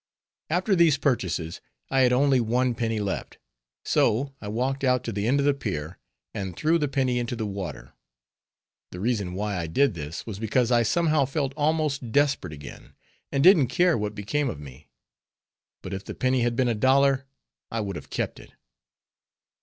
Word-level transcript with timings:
After 0.49 0.75
these 0.75 0.97
purchases, 0.97 1.61
I 1.91 1.99
had 1.99 2.11
only 2.11 2.39
one 2.39 2.73
penny 2.73 2.99
left, 2.99 3.37
so 3.85 4.33
I 4.41 4.47
walked 4.47 4.83
out 4.83 5.03
to 5.03 5.11
the 5.11 5.27
end 5.27 5.39
of 5.39 5.45
the 5.45 5.53
pier, 5.53 5.99
and 6.33 6.57
threw 6.57 6.79
the 6.79 6.87
penny 6.87 7.19
into 7.19 7.35
the 7.35 7.45
water. 7.45 7.93
The 8.89 8.99
reason 8.99 9.35
why 9.35 9.57
I 9.57 9.67
did 9.67 9.93
this, 9.93 10.25
was 10.25 10.39
because 10.39 10.71
I 10.71 10.81
somehow 10.81 11.25
felt 11.25 11.53
almost 11.55 12.11
desperate 12.11 12.51
again, 12.51 12.95
and 13.31 13.43
didn't 13.43 13.67
care 13.67 13.95
what 13.95 14.15
became 14.15 14.49
of 14.49 14.59
me. 14.59 14.89
But 15.83 15.93
if 15.93 16.03
the 16.03 16.15
penny 16.15 16.41
had 16.41 16.55
been 16.55 16.67
a 16.67 16.73
dollar, 16.73 17.27
I 17.69 17.81
would 17.81 17.95
have 17.95 18.09
kept 18.09 18.39
it. 18.39 18.53